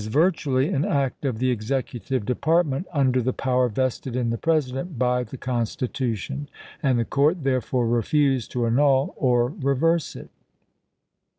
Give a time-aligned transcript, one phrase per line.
[0.07, 5.23] virtually an act of the Executive Department under the power vested in the President by
[5.23, 6.49] the Constitution,
[6.81, 10.31] and the court therefore refused to annul or reverse it.